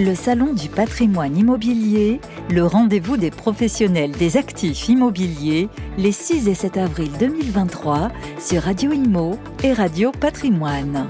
Le 0.00 0.14
Salon 0.14 0.54
du 0.54 0.68
patrimoine 0.68 1.36
immobilier, 1.36 2.20
le 2.50 2.64
rendez-vous 2.64 3.16
des 3.16 3.32
professionnels 3.32 4.12
des 4.12 4.36
actifs 4.36 4.88
immobiliers, 4.88 5.68
les 5.96 6.12
6 6.12 6.46
et 6.46 6.54
7 6.54 6.76
avril 6.76 7.10
2023 7.18 8.12
sur 8.38 8.62
Radio 8.62 8.92
Imo 8.92 9.36
et 9.64 9.72
Radio 9.72 10.12
Patrimoine. 10.12 11.08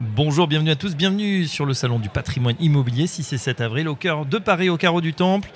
Bonjour, 0.00 0.46
bienvenue 0.46 0.70
à 0.70 0.76
tous, 0.76 0.96
bienvenue 0.96 1.44
sur 1.44 1.66
le 1.66 1.74
Salon 1.74 1.98
du 1.98 2.08
patrimoine 2.08 2.56
immobilier 2.60 3.06
6 3.06 3.30
et 3.34 3.38
7 3.38 3.60
avril 3.60 3.86
au 3.86 3.94
cœur 3.94 4.24
de 4.24 4.38
Paris, 4.38 4.70
au 4.70 4.78
carreau 4.78 5.02
du 5.02 5.12
Temple. 5.12 5.50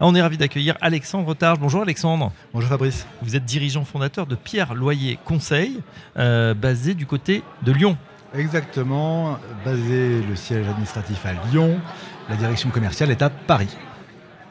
On 0.00 0.14
est 0.14 0.22
ravi 0.22 0.38
d'accueillir 0.38 0.78
Alexandre 0.80 1.34
Targe. 1.34 1.58
Bonjour 1.58 1.82
Alexandre. 1.82 2.32
Bonjour 2.54 2.70
Fabrice. 2.70 3.06
Vous 3.20 3.36
êtes 3.36 3.44
dirigeant 3.44 3.84
fondateur 3.84 4.24
de 4.24 4.34
Pierre 4.34 4.72
Loyer 4.72 5.18
Conseil, 5.26 5.80
euh, 6.16 6.54
basé 6.54 6.94
du 6.94 7.04
côté 7.04 7.42
de 7.64 7.72
Lyon. 7.72 7.98
Exactement, 8.34 9.38
basé 9.64 10.22
le 10.22 10.36
siège 10.36 10.66
administratif 10.68 11.26
à 11.26 11.32
Lyon, 11.48 11.80
la 12.28 12.36
direction 12.36 12.70
commerciale 12.70 13.10
est 13.10 13.22
à 13.22 13.30
Paris. 13.30 13.76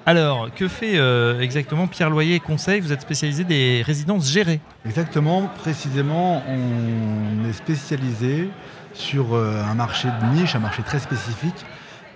Alors, 0.05 0.49
que 0.53 0.67
fait 0.67 0.97
euh, 0.97 1.39
exactement 1.39 1.87
Pierre 1.87 2.09
Loyer 2.09 2.39
Conseil? 2.39 2.81
Vous 2.81 2.91
êtes 2.91 3.01
spécialisé 3.01 3.43
des 3.43 3.83
résidences 3.85 4.29
gérées. 4.29 4.59
Exactement, 4.85 5.49
précisément, 5.59 6.43
on 6.47 7.47
est 7.47 7.53
spécialisé 7.53 8.49
sur 8.93 9.33
euh, 9.33 9.61
un 9.63 9.75
marché 9.75 10.09
de 10.09 10.37
niche, 10.37 10.55
un 10.55 10.59
marché 10.59 10.83
très 10.83 10.99
spécifique, 10.99 11.65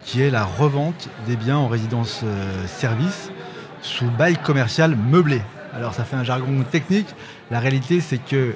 qui 0.02 0.22
est 0.22 0.32
la 0.32 0.44
revente 0.44 1.10
des 1.28 1.36
biens 1.36 1.58
en 1.58 1.68
résidence 1.68 2.22
euh, 2.24 2.68
service 2.68 3.32
sous 3.82 4.10
bail 4.10 4.38
commercial 4.38 4.96
meublé. 4.96 5.42
Alors 5.74 5.94
ça 5.94 6.04
fait 6.04 6.16
un 6.16 6.24
jargon 6.24 6.64
technique, 6.64 7.08
la 7.52 7.60
réalité 7.60 8.02
c'est 8.02 8.18
que 8.18 8.56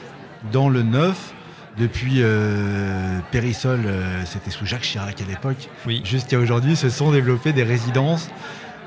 dans 0.52 0.70
le 0.70 0.84
neuf, 0.84 1.34
depuis 1.78 2.16
euh, 2.18 3.20
Périssol, 3.32 3.82
euh, 3.86 4.22
c'était 4.26 4.50
sous 4.52 4.66
Jacques 4.66 4.82
Chirac 4.82 5.22
à 5.22 5.26
l'époque, 5.30 5.70
Oui. 5.86 6.02
jusqu'à 6.04 6.40
aujourd'hui, 6.40 6.76
se 6.76 6.90
sont 6.90 7.12
développées 7.12 7.54
des 7.54 7.64
résidences 7.64 8.30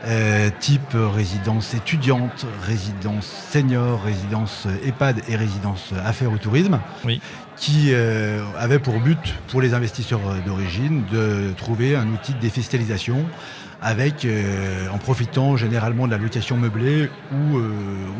euh, 0.06 0.48
type 0.60 0.94
résidence 1.14 1.74
étudiante, 1.74 2.46
résidence 2.66 3.26
senior, 3.50 4.02
résidence 4.02 4.66
EHPAD 4.86 5.20
et 5.28 5.36
résidence 5.36 5.92
affaires 6.04 6.32
au 6.32 6.38
tourisme, 6.38 6.80
Oui. 7.04 7.20
qui 7.56 7.88
euh, 7.92 8.40
avaient 8.58 8.78
pour 8.78 8.98
but, 9.00 9.18
pour 9.48 9.60
les 9.60 9.74
investisseurs 9.74 10.20
d'origine, 10.46 11.04
de 11.12 11.52
trouver 11.56 11.96
un 11.96 12.08
outil 12.08 12.32
de 12.32 12.38
défiscalisation 12.40 13.26
avec, 13.82 14.24
euh, 14.24 14.88
en 14.92 14.96
profitant 14.98 15.56
généralement 15.56 16.06
de 16.06 16.12
la 16.12 16.18
location 16.18 16.56
meublée 16.56 17.10
ou, 17.32 17.58
euh, 17.58 17.70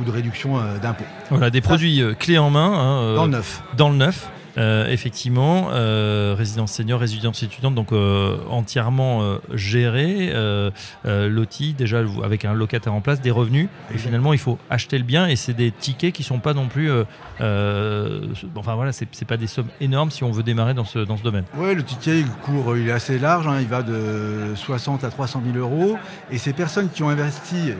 ou 0.01 0.05
de 0.05 0.11
réduction 0.11 0.59
euh, 0.59 0.79
d'impôts. 0.79 1.05
Voilà, 1.31 1.49
des 1.51 1.61
produits 1.63 2.03
clés 2.19 2.39
en 2.39 2.51
main. 2.51 2.73
hein, 2.75 3.15
Dans 3.15 3.25
le 3.25 3.31
neuf. 3.33 3.63
dans 3.77 3.89
le 3.89 3.97
neuf. 3.97 4.29
Euh, 4.59 4.89
effectivement, 4.89 5.69
euh, 5.71 6.35
résidence 6.37 6.73
senior, 6.73 7.01
résidence 7.01 7.43
étudiante, 7.43 7.75
donc 7.75 7.93
euh, 7.93 8.39
entièrement 8.49 9.39
géré, 9.53 10.31
euh, 10.33 10.71
loti, 11.05 11.75
déjà 11.75 12.03
avec 12.23 12.45
un 12.45 12.55
locataire 12.55 12.95
en 12.95 13.01
place, 13.01 13.21
des 13.21 13.31
revenus. 13.31 13.69
Et 13.95 13.99
finalement, 13.99 14.33
il 14.33 14.39
faut 14.39 14.59
acheter 14.69 14.99
le 14.99 15.05
bien 15.05 15.27
et 15.27 15.37
c'est 15.37 15.53
des 15.53 15.71
tickets 15.71 16.13
qui 16.13 16.23
sont 16.23 16.39
pas 16.39 16.55
non 16.55 16.69
plus. 16.69 16.91
enfin 17.41 18.75
voilà, 18.75 18.93
c'est 18.93 19.25
pas 19.27 19.37
des 19.37 19.47
sommes 19.47 19.69
énormes 19.81 20.11
si 20.11 20.25
on 20.25 20.31
veut 20.31 20.43
démarrer 20.43 20.75
dans 20.75 20.85
ce, 20.85 21.01
dans 21.01 21.17
ce 21.17 21.23
domaine. 21.23 21.45
Ouais, 21.57 21.75
le 21.75 21.83
ticket, 21.83 22.21
il 22.21 22.29
court, 22.29 22.77
il 22.77 22.89
est 22.89 22.93
assez 22.93 23.19
large, 23.19 23.47
hein, 23.47 23.59
il 23.61 23.69
va 23.69 23.83
de 23.83 24.55
60 24.55 25.05
à 25.05 25.11
300 25.11 25.43
000 25.53 25.59
euros. 25.59 25.99
Et 26.31 26.39
ces 26.39 26.53
personnes 26.53 26.89
qui 26.89 27.03
ont 27.03 27.09
investi, 27.09 27.73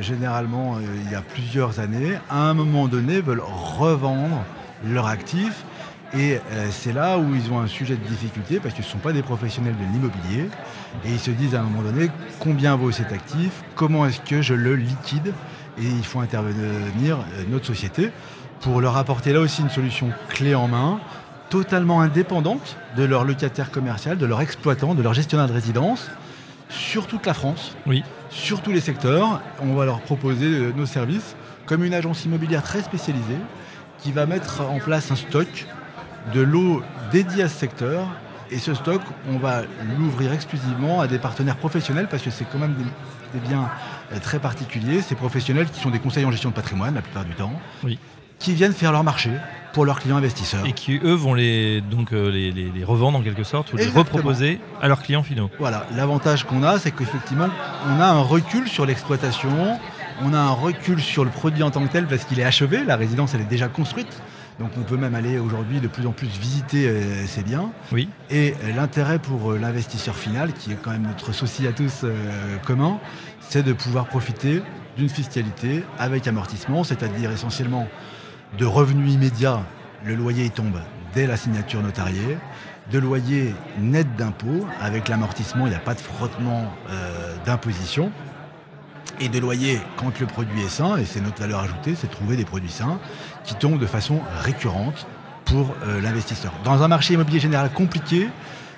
généralement, 0.00 0.78
il 1.04 1.10
y 1.10 1.14
a 1.14 1.22
plusieurs 1.22 1.80
années, 1.80 2.18
à 2.28 2.42
un 2.48 2.54
moment 2.54 2.88
donné, 2.88 3.20
veulent 3.20 3.42
revendre 3.42 4.44
leur 4.84 5.06
actif. 5.06 5.64
Et 6.14 6.38
euh, 6.52 6.68
c'est 6.70 6.92
là 6.92 7.18
où 7.18 7.34
ils 7.34 7.52
ont 7.52 7.58
un 7.58 7.66
sujet 7.66 7.96
de 7.96 8.04
difficulté, 8.06 8.60
parce 8.60 8.74
qu'ils 8.74 8.84
ne 8.84 8.90
sont 8.90 8.98
pas 8.98 9.12
des 9.12 9.22
professionnels 9.22 9.74
de 9.76 9.92
l'immobilier. 9.92 10.48
Et 11.04 11.10
ils 11.10 11.18
se 11.18 11.30
disent 11.30 11.54
à 11.54 11.60
un 11.60 11.64
moment 11.64 11.82
donné, 11.82 12.10
combien 12.38 12.76
vaut 12.76 12.90
cet 12.92 13.12
actif? 13.12 13.62
Comment 13.74 14.06
est-ce 14.06 14.20
que 14.20 14.40
je 14.42 14.54
le 14.54 14.76
liquide? 14.76 15.34
Et 15.78 15.84
il 15.84 16.04
faut 16.04 16.20
intervenir 16.20 17.18
euh, 17.18 17.42
notre 17.50 17.66
société 17.66 18.10
pour 18.60 18.80
leur 18.80 18.96
apporter 18.96 19.32
là 19.32 19.40
aussi 19.40 19.60
une 19.62 19.68
solution 19.68 20.10
clé 20.28 20.54
en 20.54 20.68
main, 20.68 21.00
totalement 21.50 22.00
indépendante 22.00 22.76
de 22.96 23.04
leur 23.04 23.24
locataire 23.24 23.70
commercial, 23.70 24.16
de 24.16 24.26
leur 24.26 24.40
exploitant, 24.40 24.94
de 24.94 25.02
leur 25.02 25.12
gestionnaire 25.12 25.48
de 25.48 25.52
résidence, 25.52 26.08
sur 26.68 27.06
toute 27.06 27.26
la 27.26 27.34
France, 27.34 27.76
Oui. 27.86 28.02
sur 28.30 28.62
tous 28.62 28.72
les 28.72 28.80
secteurs. 28.80 29.40
On 29.60 29.74
va 29.74 29.84
leur 29.84 30.00
proposer 30.00 30.46
euh, 30.46 30.72
nos 30.74 30.86
services 30.86 31.36
comme 31.66 31.84
une 31.84 31.94
agence 31.94 32.24
immobilière 32.24 32.62
très 32.62 32.80
spécialisée 32.82 33.38
qui 33.98 34.12
va 34.12 34.24
mettre 34.26 34.62
en 34.62 34.78
place 34.78 35.10
un 35.10 35.16
stock 35.16 35.66
de 36.34 36.40
lots 36.40 36.82
dédiés 37.12 37.44
à 37.44 37.48
ce 37.48 37.58
secteur. 37.58 38.06
Et 38.50 38.58
ce 38.58 38.74
stock, 38.74 39.00
on 39.28 39.38
va 39.38 39.62
l'ouvrir 39.98 40.32
exclusivement 40.32 41.00
à 41.00 41.08
des 41.08 41.18
partenaires 41.18 41.56
professionnels 41.56 42.06
parce 42.08 42.22
que 42.22 42.30
c'est 42.30 42.44
quand 42.44 42.58
même 42.58 42.74
des, 42.74 43.38
des 43.40 43.48
biens 43.48 43.68
euh, 44.12 44.18
très 44.20 44.38
particuliers. 44.38 45.02
Ces 45.02 45.16
professionnels 45.16 45.66
qui 45.68 45.80
sont 45.80 45.90
des 45.90 45.98
conseillers 45.98 46.26
en 46.26 46.30
gestion 46.30 46.50
de 46.50 46.54
patrimoine 46.54 46.94
la 46.94 47.02
plupart 47.02 47.24
du 47.24 47.34
temps, 47.34 47.52
Oui. 47.82 47.98
qui 48.38 48.54
viennent 48.54 48.72
faire 48.72 48.92
leur 48.92 49.02
marché 49.02 49.30
pour 49.72 49.84
leurs 49.84 49.98
clients 49.98 50.16
investisseurs. 50.16 50.64
Et 50.64 50.72
qui 50.74 51.00
eux 51.02 51.12
vont 51.14 51.34
les 51.34 51.80
donc 51.80 52.12
euh, 52.12 52.30
les, 52.30 52.52
les- 52.52 52.70
les 52.70 52.84
revendre 52.84 53.18
en 53.18 53.22
quelque 53.22 53.42
sorte 53.42 53.72
ou 53.72 53.76
les 53.78 53.88
reproposer 53.88 54.60
à 54.80 54.86
leurs 54.86 55.02
clients 55.02 55.24
finaux. 55.24 55.50
Voilà, 55.58 55.84
l'avantage 55.96 56.44
qu'on 56.44 56.62
a, 56.62 56.78
c'est 56.78 56.92
qu'effectivement, 56.92 57.48
on 57.88 58.00
a 58.00 58.06
un 58.06 58.20
recul 58.20 58.68
sur 58.68 58.86
l'exploitation, 58.86 59.76
on 60.22 60.32
a 60.32 60.38
un 60.38 60.50
recul 60.52 61.00
sur 61.02 61.24
le 61.24 61.30
produit 61.30 61.64
en 61.64 61.72
tant 61.72 61.84
que 61.84 61.90
tel 61.92 62.06
parce 62.06 62.24
qu'il 62.24 62.38
est 62.38 62.44
achevé, 62.44 62.84
la 62.84 62.94
résidence 62.96 63.34
elle 63.34 63.40
est 63.40 63.44
déjà 63.50 63.66
construite. 63.66 64.22
Donc 64.58 64.70
on 64.78 64.82
peut 64.82 64.96
même 64.96 65.14
aller 65.14 65.38
aujourd'hui 65.38 65.80
de 65.80 65.88
plus 65.88 66.06
en 66.06 66.12
plus 66.12 66.28
visiter 66.28 66.88
euh, 66.88 67.26
ces 67.26 67.42
biens. 67.42 67.72
Oui. 67.92 68.08
Et 68.30 68.54
euh, 68.64 68.72
l'intérêt 68.74 69.18
pour 69.18 69.52
euh, 69.52 69.58
l'investisseur 69.58 70.16
final, 70.16 70.52
qui 70.54 70.72
est 70.72 70.76
quand 70.76 70.92
même 70.92 71.06
notre 71.06 71.32
souci 71.32 71.66
à 71.66 71.72
tous 71.72 72.02
euh, 72.04 72.56
commun, 72.64 72.98
c'est 73.40 73.62
de 73.62 73.74
pouvoir 73.74 74.06
profiter 74.06 74.62
d'une 74.96 75.10
fiscalité 75.10 75.84
avec 75.98 76.26
amortissement, 76.26 76.84
c'est-à-dire 76.84 77.30
essentiellement 77.30 77.86
de 78.58 78.64
revenus 78.64 79.12
immédiats. 79.12 79.62
Le 80.04 80.14
loyer 80.14 80.48
tombe 80.48 80.80
dès 81.14 81.26
la 81.26 81.36
signature 81.36 81.82
notariée, 81.82 82.38
de 82.90 82.98
loyer 82.98 83.54
net 83.78 84.06
d'impôts. 84.16 84.66
Avec 84.80 85.08
l'amortissement, 85.08 85.66
il 85.66 85.70
n'y 85.70 85.76
a 85.76 85.80
pas 85.80 85.94
de 85.94 86.00
frottement 86.00 86.72
d'imposition. 87.44 88.12
Et 89.20 89.28
de 89.28 89.38
loyer 89.38 89.80
quand 89.96 90.20
le 90.20 90.26
produit 90.26 90.62
est 90.62 90.68
sain, 90.68 90.96
et 90.98 91.04
c'est 91.04 91.20
notre 91.20 91.40
valeur 91.40 91.60
ajoutée, 91.60 91.94
c'est 91.94 92.08
de 92.08 92.12
trouver 92.12 92.36
des 92.36 92.44
produits 92.44 92.70
sains 92.70 92.98
qui 93.44 93.54
tombent 93.54 93.78
de 93.78 93.86
façon 93.86 94.20
récurrente 94.42 95.06
pour 95.44 95.74
euh, 95.84 96.00
l'investisseur. 96.00 96.52
Dans 96.64 96.82
un 96.82 96.88
marché 96.88 97.14
immobilier 97.14 97.40
général 97.40 97.70
compliqué, 97.72 98.28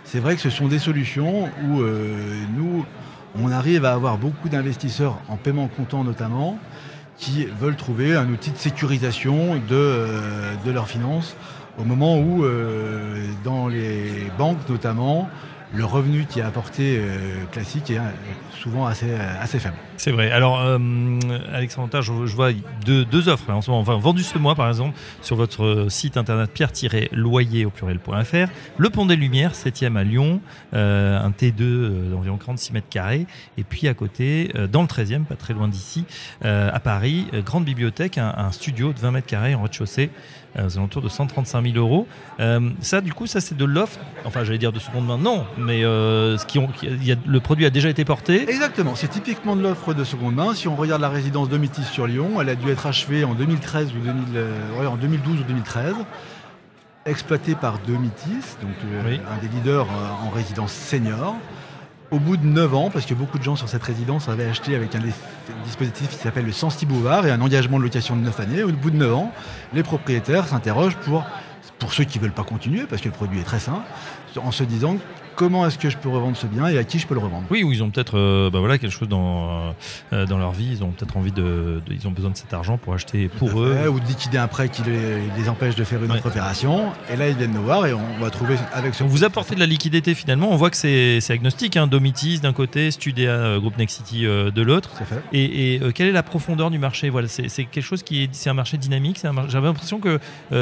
c'est 0.04 0.20
vrai 0.20 0.36
que 0.36 0.40
ce 0.40 0.50
sont 0.50 0.68
des 0.68 0.78
solutions 0.78 1.50
où 1.64 1.80
euh, 1.80 2.14
nous, 2.56 2.84
on 3.34 3.50
arrive 3.50 3.84
à 3.84 3.92
avoir 3.92 4.16
beaucoup 4.18 4.48
d'investisseurs 4.48 5.18
en 5.28 5.36
paiement 5.36 5.68
comptant 5.68 6.04
notamment, 6.04 6.58
qui 7.18 7.46
veulent 7.46 7.76
trouver 7.76 8.16
un 8.16 8.28
outil 8.30 8.52
de 8.52 8.56
sécurisation 8.56 9.56
de, 9.56 9.60
euh, 9.72 10.54
de 10.64 10.70
leurs 10.70 10.88
finances 10.88 11.36
au 11.78 11.84
moment 11.84 12.18
où, 12.18 12.44
euh, 12.44 13.26
dans 13.44 13.68
les 13.68 14.30
banques 14.38 14.68
notamment, 14.68 15.28
le 15.74 15.84
revenu 15.84 16.24
qui 16.28 16.40
est 16.40 16.44
apporté 16.44 16.98
euh, 16.98 17.44
classique 17.52 17.90
est 17.90 18.00
souvent 18.58 18.86
assez, 18.86 19.12
assez 19.40 19.58
faible. 19.58 19.76
C'est 19.98 20.12
vrai. 20.12 20.30
Alors, 20.30 20.60
euh, 20.60 20.78
Alexandre 21.52 22.00
je, 22.00 22.26
je 22.26 22.36
vois 22.36 22.50
deux, 22.86 23.28
offres 23.28 23.44
là, 23.48 23.56
en 23.56 23.62
ce 23.62 23.70
moment. 23.70 23.82
Enfin, 23.82 23.96
vendu 23.96 24.22
ce 24.22 24.38
mois, 24.38 24.54
par 24.54 24.68
exemple, 24.68 24.96
sur 25.22 25.34
votre 25.34 25.86
site 25.88 26.16
internet 26.16 26.50
pierre-loyer 26.52 27.66
au. 27.66 27.72
Le 28.78 28.90
Pont 28.90 29.06
des 29.06 29.16
Lumières, 29.16 29.52
7e 29.52 29.96
à 29.96 30.04
Lyon, 30.04 30.40
euh, 30.74 31.18
un 31.18 31.30
T2 31.30 31.54
euh, 31.60 32.10
d'environ 32.10 32.36
46 32.36 32.72
mètres 32.72 32.88
carrés. 32.88 33.26
Et 33.56 33.64
puis 33.64 33.88
à 33.88 33.94
côté, 33.94 34.50
euh, 34.54 34.66
dans 34.66 34.82
le 34.82 34.88
13e, 34.88 35.24
pas 35.24 35.36
très 35.36 35.54
loin 35.54 35.68
d'ici, 35.68 36.04
euh, 36.44 36.70
à 36.72 36.80
Paris, 36.80 37.26
euh, 37.34 37.42
grande 37.42 37.64
bibliothèque, 37.64 38.18
un, 38.18 38.52
studio 38.52 38.92
de 38.92 38.98
20 38.98 39.10
mètres 39.10 39.26
carrés 39.26 39.54
en 39.54 39.62
rez-de-chaussée, 39.62 40.10
euh, 40.56 40.66
aux 40.66 40.78
alentours 40.78 41.02
de 41.02 41.08
135 41.08 41.62
000 41.62 41.76
euros. 41.76 42.06
Euh, 42.40 42.70
ça, 42.80 43.00
du 43.00 43.12
coup, 43.12 43.26
ça 43.26 43.40
c'est 43.40 43.56
de 43.56 43.64
l'offre. 43.64 43.98
Enfin, 44.24 44.44
j'allais 44.44 44.58
dire 44.58 44.72
de 44.72 44.78
seconde 44.78 45.06
main, 45.06 45.18
non, 45.18 45.44
mais 45.58 45.84
euh, 45.84 46.38
ce 46.38 46.46
qui 46.46 46.58
ont, 46.58 46.68
le 47.26 47.40
produit 47.40 47.66
a 47.66 47.70
déjà 47.70 47.88
été 47.90 48.04
porté. 48.04 48.48
Exactement, 48.48 48.94
c'est 48.94 49.08
typiquement 49.08 49.56
de 49.56 49.62
l'offre 49.62 49.87
de 49.94 50.04
seconde 50.04 50.34
main. 50.34 50.54
Si 50.54 50.68
on 50.68 50.76
regarde 50.76 51.00
la 51.00 51.08
résidence 51.08 51.48
Domitis 51.48 51.84
sur 51.84 52.06
Lyon, 52.06 52.40
elle 52.40 52.48
a 52.48 52.54
dû 52.54 52.70
être 52.70 52.86
achevée 52.86 53.24
en 53.24 53.34
2013 53.34 53.92
ou 53.94 53.98
2000, 54.04 54.24
euh, 54.34 54.80
ouais, 54.80 54.86
en 54.86 54.96
2012 54.96 55.40
ou 55.40 55.44
2013, 55.44 55.94
exploitée 57.06 57.54
par 57.54 57.78
Domitis, 57.86 58.56
donc 58.60 58.70
euh, 58.84 59.02
Oui. 59.06 59.20
un 59.30 59.40
des 59.40 59.48
leaders 59.48 59.86
euh, 59.86 60.26
en 60.26 60.30
résidence 60.30 60.72
senior. 60.72 61.36
Au 62.10 62.18
bout 62.18 62.38
de 62.38 62.46
9 62.46 62.74
ans, 62.74 62.90
parce 62.90 63.04
que 63.04 63.12
beaucoup 63.12 63.38
de 63.38 63.42
gens 63.42 63.56
sur 63.56 63.68
cette 63.68 63.82
résidence 63.82 64.30
avaient 64.30 64.46
acheté 64.48 64.74
avec 64.74 64.94
un 64.94 65.00
dispositif 65.64 66.08
qui 66.08 66.16
s'appelle 66.16 66.46
le 66.46 66.52
Sensi 66.52 66.86
Bouvard 66.86 67.26
et 67.26 67.30
un 67.30 67.40
engagement 67.42 67.78
de 67.78 67.82
location 67.84 68.16
de 68.16 68.22
9 68.22 68.40
années, 68.40 68.62
au 68.62 68.72
bout 68.72 68.90
de 68.90 68.96
9 68.96 69.14
ans, 69.14 69.32
les 69.74 69.82
propriétaires 69.82 70.46
s'interrogent 70.46 70.96
pour 70.96 71.24
pour 71.78 71.92
ceux 71.92 72.04
qui 72.04 72.18
ne 72.18 72.24
veulent 72.24 72.32
pas 72.32 72.44
continuer, 72.44 72.84
parce 72.88 73.02
que 73.02 73.08
le 73.08 73.14
produit 73.14 73.40
est 73.40 73.44
très 73.44 73.60
sain, 73.60 73.82
en 74.36 74.52
se 74.52 74.64
disant 74.64 74.98
comment 75.38 75.64
est-ce 75.64 75.78
que 75.78 75.88
je 75.88 75.96
peux 75.96 76.08
revendre 76.08 76.36
ce 76.36 76.48
bien 76.48 76.66
et 76.66 76.76
à 76.78 76.82
qui 76.82 76.98
je 76.98 77.06
peux 77.06 77.14
le 77.14 77.20
revendre. 77.20 77.46
Oui, 77.48 77.62
ou 77.62 77.70
ils 77.70 77.80
ont 77.84 77.90
peut-être 77.90 78.18
euh, 78.18 78.50
bah 78.50 78.58
voilà, 78.58 78.76
quelque 78.76 78.90
chose 78.90 79.08
dans, 79.08 79.72
euh, 80.12 80.26
dans 80.26 80.36
leur 80.36 80.50
vie, 80.50 80.68
ils 80.72 80.82
ont 80.82 80.90
peut-être 80.90 81.16
envie 81.16 81.30
de, 81.30 81.80
ils 81.88 82.08
ont 82.08 82.10
besoin 82.10 82.30
de 82.30 82.36
cet 82.36 82.52
argent 82.52 82.76
pour 82.76 82.92
acheter 82.92 83.28
pour 83.28 83.60
eux. 83.60 83.86
ou 83.88 84.00
de 84.00 84.06
liquider 84.06 84.36
un 84.36 84.48
prêt 84.48 84.68
qui 84.68 84.82
les, 84.82 85.48
empêche 85.48 85.76
de 85.76 85.84
faire 85.84 86.02
une 86.02 86.10
autre 86.10 86.26
opération. 86.26 86.90
Et 87.08 87.14
là, 87.14 87.28
ils 87.28 87.36
viennent 87.36 87.52
nous 87.52 87.62
voir 87.62 87.86
et 87.86 87.94
on 87.94 88.20
va 88.20 88.30
trouver 88.30 88.56
avec 88.74 88.94
ce. 88.94 89.04
On 89.04 89.06
vous 89.06 89.22
apportez 89.22 89.54
de 89.54 89.60
la 89.60 89.66
liquidité 89.66 90.14
finalement, 90.14 90.50
on 90.50 90.56
voit 90.56 90.70
que 90.70 90.76
c'est 90.76 91.30
agnostique, 91.30 91.76
hein, 91.76 91.86
Domitis 91.86 92.40
d'un 92.40 92.52
côté, 92.52 92.90
Studea, 92.90 93.30
euh, 93.30 93.60
Groupe 93.60 93.78
Nexity 93.78 94.22
de 94.22 94.62
l'autre. 94.62 94.90
Et, 95.32 95.74
et 95.74 95.92
quelle 95.92 96.08
est 96.08 96.12
la 96.12 96.24
profondeur 96.24 96.72
du 96.72 96.78
marché? 96.78 97.10
Voilà, 97.10 97.28
C'est 97.28 97.64
quelque 97.64 97.80
chose 97.80 98.02
qui 98.02 98.24
est, 98.24 98.28
c'est 98.32 98.50
un 98.50 98.54
marché 98.54 98.76
dynamique. 98.76 99.20
J'avais 99.46 99.68
l'impression 99.68 100.00
que 100.00 100.18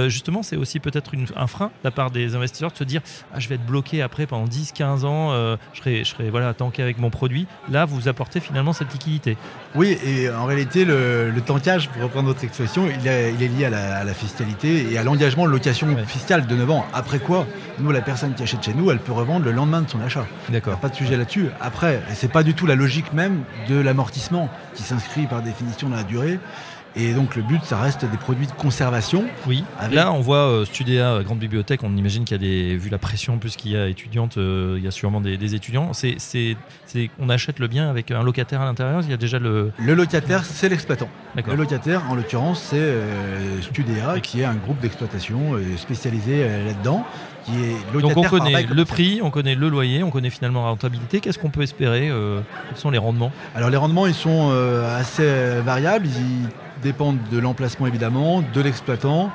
justement 0.09 0.43
c'est 0.43 0.57
aussi 0.57 0.81
peut-être 0.81 1.06
un 1.37 1.47
frein 1.47 1.67
de 1.67 1.85
la 1.85 1.91
part 1.91 2.11
des 2.11 2.35
investisseurs 2.35 2.73
de 2.73 2.77
se 2.77 2.85
dire 2.85 3.01
ah, 3.33 3.41
je 3.41 3.49
vais 3.49 3.57
être 3.57 3.67
bloqué 3.67 4.03
après 4.03 4.27
pendant 4.27 4.47
10 4.47 4.73
15 4.73 5.05
ans, 5.05 5.33
euh, 5.33 5.57
je 5.73 5.81
serai, 5.81 5.99
je 6.05 6.11
serai 6.11 6.31
voilà, 6.31 6.55
tanké 6.55 6.83
avec 6.83 6.99
mon 6.99 7.11
produit. 7.11 7.47
Là, 7.71 7.85
vous 7.85 8.09
apportez 8.09 8.41
finalement 8.41 8.73
cette 8.73 8.93
liquidité. 8.93 9.37
Oui, 9.75 9.99
et 10.05 10.31
en 10.31 10.45
réalité, 10.45 10.85
le, 10.85 11.33
tankage, 11.45 11.89
pour 11.89 12.03
reprendre 12.03 12.29
votre 12.29 12.45
expression, 12.45 12.87
il 12.87 13.07
est, 13.07 13.33
il 13.35 13.43
est 13.43 13.49
lié 13.49 13.65
à 13.67 14.05
la, 14.05 14.15
fiscalité 14.15 14.93
et 14.93 14.99
à 14.99 15.05
l'engagement 15.05 15.47
de 15.47 15.51
location 15.51 15.95
fiscale 16.07 16.47
de 16.47 16.57
9 16.57 16.71
ans. 16.71 16.87
Après 16.95 17.19
quoi, 17.19 17.47
nous, 17.79 17.91
la 17.91 18.01
personne 18.01 18.35
qui 18.35 18.43
achète 18.43 18.65
chez 18.65 18.75
nous, 18.75 18.91
elle 18.91 18.99
peut 18.99 19.13
revendre 19.13 19.45
le 19.45 19.53
lendemain 19.53 19.83
de 19.83 19.91
son 19.91 20.01
achat. 20.01 20.27
D'accord. 20.49 20.79
Pas 20.79 20.89
de 20.89 20.95
sujet 20.95 21.17
là-dessus. 21.17 21.49
Après, 21.61 22.01
c'est 22.15 22.31
pas 22.31 22.43
du 22.43 22.55
tout 22.55 22.67
la 22.67 22.75
logique 22.75 23.13
même 23.13 23.43
de 23.69 23.79
l'amortissement 23.79 24.49
qui 24.75 24.83
s'inscrit 24.83 25.27
par 25.27 25.43
définition 25.43 25.89
dans 25.89 25.97
la 25.97 26.05
durée. 26.05 26.39
Et 26.99 27.13
donc 27.13 27.37
le 27.37 27.43
but, 27.43 27.63
ça 27.63 27.79
reste 27.79 28.07
des 28.07 28.17
produits 28.17 28.47
de 28.47 28.53
conservation. 28.53 29.25
Oui. 29.47 29.65
Là, 29.91 30.13
on 30.13 30.21
voit 30.21 30.49
euh, 30.49 30.65
Studéa, 30.65 31.13
euh, 31.13 31.23
grande 31.23 31.39
bibliothèque. 31.39 31.83
On 31.83 31.95
imagine 31.95 32.25
qu'il 32.25 32.35
y 32.35 32.41
a 32.41 32.43
des, 32.43 32.77
vu 32.77 32.89
la 32.89 32.97
pression 32.97 33.37
plus 33.37 33.55
qu'il 33.55 33.73
y 33.73 33.77
a 33.77 33.87
étudiante, 33.87 34.39
euh, 34.39 34.77
il 34.79 34.85
y 34.85 34.89
a 34.89 34.91
sûrement 34.91 35.21
des, 35.21 35.55
étudiants. 35.55 35.93
C'est, 35.93 36.15
c'est, 36.17 36.57
on 37.21 37.29
achète 37.29 37.59
le 37.59 37.69
bien 37.69 37.91
avec 37.91 38.11
un 38.11 38.23
locataire 38.23 38.63
à 38.63 38.65
l'intérieur. 38.65 39.03
Il 39.03 39.11
y 39.11 39.13
a 39.13 39.19
déjà 39.19 39.39
le. 39.39 39.73
Le 39.79 39.95
locataire, 39.95 40.43
c'est 40.47 40.71
l'exploitant. 40.71 41.09
Le 41.35 41.55
locataire, 41.55 42.03
en 42.11 42.15
l'occurrence, 42.15 42.63
c'est 42.71 42.79
euh, 42.79 43.61
Studéa, 43.61 44.19
qui 44.21 44.41
est 44.41 44.47
un 44.47 44.55
groupe 44.55 44.81
d'exploitation 44.81 45.53
spécialisé 45.77 46.49
là-dedans. 46.67 47.05
Qui 47.45 47.53
est 47.53 48.01
Donc 48.01 48.17
on 48.17 48.23
connaît 48.23 48.63
le 48.63 48.85
prix, 48.87 49.21
on 49.23 49.31
connaît 49.31 49.55
le 49.55 49.69
loyer, 49.69 50.03
on 50.03 50.11
connaît 50.11 50.31
finalement 50.31 50.63
la 50.63 50.71
rentabilité. 50.71 51.21
Qu'est-ce 51.21 51.39
qu'on 51.39 51.51
peut 51.51 51.63
espérer 51.63 52.11
Quels 52.69 52.79
sont 52.79 52.91
les 52.91 52.99
rendements? 52.99 53.33
Alors 53.55 53.69
les 53.69 53.77
rendements, 53.77 54.07
ils 54.07 54.15
sont 54.15 54.51
assez 54.99 55.61
variables. 55.63 56.07
Ils 56.07 56.49
dépendent 56.83 57.19
de 57.31 57.39
l'emplacement 57.39 57.87
évidemment, 57.87 58.43
de 58.43 58.61
l'exploitant. 58.61 59.31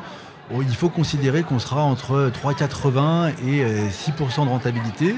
Il 0.53 0.75
faut 0.75 0.89
considérer 0.89 1.43
qu'on 1.43 1.59
sera 1.59 1.81
entre 1.83 2.29
3,80 2.29 3.33
et 3.47 3.63
6% 3.89 4.41
euh, 4.41 4.45
de 4.45 4.49
rentabilité. 4.49 5.15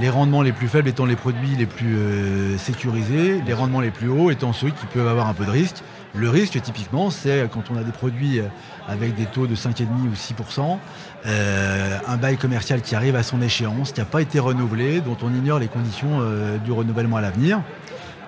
Les 0.00 0.10
rendements 0.10 0.42
les 0.42 0.52
plus 0.52 0.68
faibles 0.68 0.88
étant 0.88 1.06
les 1.06 1.16
produits 1.16 1.56
les 1.56 1.66
plus 1.66 1.96
euh, 1.96 2.58
sécurisés, 2.58 3.40
les 3.46 3.54
rendements 3.54 3.80
les 3.80 3.90
plus 3.90 4.08
hauts 4.08 4.30
étant 4.30 4.52
ceux 4.52 4.70
qui 4.70 4.86
peuvent 4.86 5.06
avoir 5.06 5.28
un 5.28 5.34
peu 5.34 5.44
de 5.44 5.50
risque. 5.50 5.76
Le 6.14 6.28
risque, 6.28 6.60
typiquement, 6.60 7.10
c'est 7.10 7.48
quand 7.52 7.70
on 7.70 7.76
a 7.76 7.84
des 7.84 7.92
produits 7.92 8.40
euh, 8.40 8.44
avec 8.88 9.14
des 9.14 9.26
taux 9.26 9.46
de 9.46 9.54
5,5 9.54 9.86
ou 9.86 10.14
6%, 10.14 10.78
un 11.24 12.16
bail 12.16 12.36
commercial 12.36 12.80
qui 12.80 12.94
arrive 12.94 13.16
à 13.16 13.22
son 13.22 13.42
échéance, 13.42 13.92
qui 13.92 14.00
n'a 14.00 14.06
pas 14.06 14.22
été 14.22 14.38
renouvelé, 14.38 15.00
dont 15.00 15.16
on 15.22 15.32
ignore 15.34 15.58
les 15.58 15.68
conditions 15.68 16.22
du 16.64 16.72
renouvellement 16.72 17.18
à 17.18 17.20
l'avenir. 17.20 17.60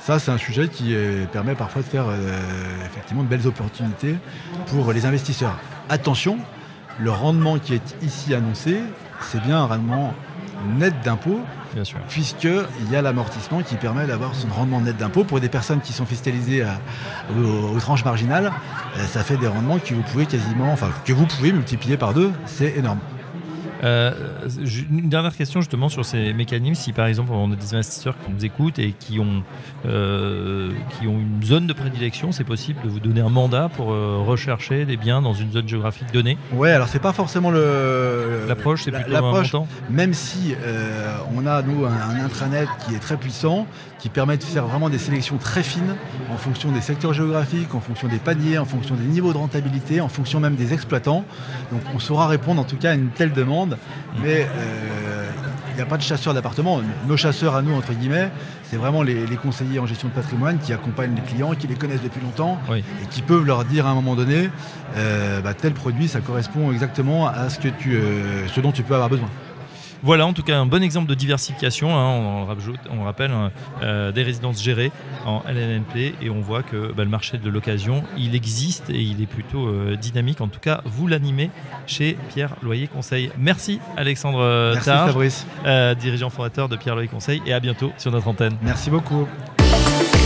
Ça, 0.00 0.18
c'est 0.18 0.30
un 0.30 0.38
sujet 0.38 0.68
qui 0.68 0.94
permet 1.30 1.54
parfois 1.54 1.82
de 1.82 1.86
faire 1.86 2.06
euh, 2.08 2.38
effectivement 2.86 3.22
de 3.22 3.28
belles 3.28 3.46
opportunités 3.46 4.16
pour 4.68 4.92
les 4.92 5.04
investisseurs. 5.04 5.58
Attention, 5.90 6.38
le 6.98 7.10
rendement 7.10 7.58
qui 7.58 7.74
est 7.74 7.96
ici 8.02 8.34
annoncé, 8.34 8.80
c'est 9.20 9.42
bien 9.42 9.58
un 9.58 9.66
rendement 9.66 10.14
net 10.78 10.94
d'impôt, 11.04 11.40
puisqu'il 12.08 12.90
y 12.90 12.96
a 12.96 13.02
l'amortissement 13.02 13.62
qui 13.62 13.76
permet 13.76 14.06
d'avoir 14.06 14.34
son 14.34 14.48
rendement 14.48 14.80
net 14.80 14.96
d'impôt. 14.96 15.24
Pour 15.24 15.38
des 15.38 15.48
personnes 15.48 15.80
qui 15.80 15.92
sont 15.92 16.06
fiscalisées 16.06 16.64
aux, 17.38 17.78
tranches 17.78 18.04
marginales, 18.04 18.52
euh, 18.96 19.06
ça 19.06 19.22
fait 19.22 19.36
des 19.36 19.48
rendements 19.48 19.78
que 19.78 19.94
vous 19.94 20.02
pouvez 20.02 20.24
quasiment, 20.24 20.72
enfin, 20.72 20.88
que 21.04 21.12
vous 21.12 21.26
pouvez 21.26 21.52
multiplier 21.52 21.98
par 21.98 22.14
deux, 22.14 22.32
c'est 22.46 22.76
énorme. 22.76 23.00
Euh, 23.82 24.12
une 24.90 25.08
dernière 25.08 25.34
question 25.34 25.60
justement 25.60 25.88
sur 25.88 26.04
ces 26.04 26.32
mécanismes. 26.32 26.74
Si 26.74 26.92
par 26.92 27.06
exemple 27.06 27.32
on 27.32 27.50
a 27.52 27.56
des 27.56 27.74
investisseurs 27.74 28.14
qui 28.24 28.30
nous 28.30 28.44
écoutent 28.44 28.78
et 28.78 28.92
qui 28.92 29.18
ont, 29.18 29.42
euh, 29.86 30.70
qui 30.98 31.06
ont 31.06 31.18
une 31.18 31.42
zone 31.42 31.66
de 31.66 31.72
prédilection, 31.72 32.32
c'est 32.32 32.44
possible 32.44 32.80
de 32.84 32.88
vous 32.88 33.00
donner 33.00 33.20
un 33.20 33.28
mandat 33.28 33.70
pour 33.74 33.92
euh, 33.92 34.18
rechercher 34.26 34.84
des 34.84 34.96
biens 34.96 35.22
dans 35.22 35.32
une 35.32 35.52
zone 35.52 35.68
géographique 35.68 36.12
donnée? 36.12 36.36
Ouais, 36.52 36.72
alors 36.72 36.88
c'est 36.88 36.98
pas 36.98 37.12
forcément 37.12 37.50
le 37.50 38.44
l'approche, 38.48 38.84
c'est 38.84 38.90
plutôt 38.90 39.10
l'approche. 39.10 39.54
Même 39.88 40.14
si 40.14 40.54
on 41.34 41.46
a 41.46 41.62
nous 41.62 41.84
un, 41.84 42.24
intranet 42.24 42.68
qui 42.86 42.94
est 42.94 42.98
très 42.98 43.16
puissant, 43.16 43.66
qui 43.98 44.08
permet 44.08 44.36
de 44.36 44.42
faire 44.42 44.66
vraiment 44.66 44.88
des 44.88 44.98
sélections 44.98 45.36
très 45.36 45.62
fines 45.62 45.94
en 46.32 46.36
fonction 46.36 46.72
des 46.72 46.80
secteurs 46.80 47.12
géographiques, 47.12 47.74
en 47.74 47.80
fonction 47.80 48.08
des 48.08 48.18
paniers, 48.18 48.58
en 48.58 48.64
fonction 48.64 48.94
des 48.94 49.04
niveaux 49.04 49.32
de 49.32 49.38
rentabilité, 49.38 50.00
en 50.00 50.08
fonction 50.08 50.40
même 50.40 50.54
des 50.54 50.72
exploitants. 50.72 51.24
Donc 51.70 51.82
on 51.94 51.98
saura 51.98 52.26
répondre 52.26 52.60
en 52.60 52.64
tout 52.64 52.76
cas 52.76 52.92
à 52.92 52.94
une 52.94 53.08
telle 53.08 53.32
demande 53.32 53.69
mais 54.22 54.46
euh, 54.56 55.30
il 55.70 55.76
n'y 55.76 55.82
a 55.82 55.86
pas 55.86 55.96
de 55.96 56.02
chasseurs 56.02 56.34
d'appartements. 56.34 56.80
Nos 57.06 57.16
chasseurs 57.16 57.54
à 57.54 57.62
nous, 57.62 57.74
entre 57.74 57.92
guillemets, 57.92 58.30
c'est 58.64 58.76
vraiment 58.76 59.02
les, 59.02 59.24
conseillers 59.42 59.78
en 59.78 59.86
gestion 59.86 60.08
de 60.08 60.12
patrimoine 60.12 60.58
qui 60.58 60.72
accompagnent 60.72 61.14
les 61.14 61.22
clients, 61.22 61.54
qui 61.54 61.66
les 61.66 61.74
connaissent 61.74 62.02
depuis 62.02 62.20
longtemps 62.20 62.58
et 62.72 63.06
qui 63.10 63.22
peuvent 63.22 63.44
leur 63.44 63.64
dire 63.64 63.86
à 63.86 63.90
un 63.90 63.94
moment 63.94 64.14
donné, 64.14 64.50
euh, 64.96 65.40
bah, 65.40 65.54
tel 65.54 65.72
produit, 65.72 66.08
ça 66.08 66.20
correspond 66.20 66.72
exactement 66.72 67.26
à 67.26 67.48
ce, 67.48 67.58
que 67.58 67.68
tu, 67.68 67.94
euh, 67.94 68.46
ce 68.48 68.60
dont 68.60 68.72
tu 68.72 68.82
peux 68.82 68.94
avoir 68.94 69.08
besoin. 69.08 69.28
Voilà, 70.02 70.26
en 70.26 70.32
tout 70.32 70.42
cas, 70.42 70.58
un 70.58 70.66
bon 70.66 70.82
exemple 70.82 71.08
de 71.08 71.14
diversification. 71.14 71.96
Hein. 71.96 72.46
on, 72.90 73.04
rappelle 73.04 73.30
hein, 73.30 73.50
euh, 73.82 74.12
des 74.12 74.22
résidences 74.22 74.62
gérées 74.62 74.92
en 75.26 75.42
LNNP 75.46 76.14
et 76.22 76.30
on 76.30 76.40
voit 76.40 76.62
que 76.62 76.92
bah, 76.92 77.04
le 77.04 77.10
marché 77.10 77.38
de 77.38 77.50
l'occasion, 77.50 78.02
il 78.16 78.34
existe 78.34 78.90
et 78.90 79.00
il 79.00 79.22
est 79.22 79.26
plutôt 79.26 79.66
euh, 79.66 79.96
dynamique. 79.96 80.40
En 80.40 80.48
tout 80.48 80.60
cas, 80.60 80.82
vous 80.84 81.06
l'animez 81.06 81.50
chez 81.86 82.16
Pierre 82.30 82.56
Loyer 82.62 82.86
Conseil. 82.86 83.30
Merci 83.38 83.80
Alexandre 83.96 84.72
Merci 84.74 85.46
euh, 85.66 85.94
dirigeant 85.94 86.30
fondateur 86.30 86.68
de 86.68 86.76
Pierre 86.76 86.94
Loyer 86.94 87.08
Conseil 87.08 87.42
et 87.46 87.52
à 87.52 87.60
bientôt 87.60 87.92
sur 87.98 88.10
notre 88.10 88.28
antenne. 88.28 88.56
Merci 88.62 88.90
beaucoup. 88.90 89.26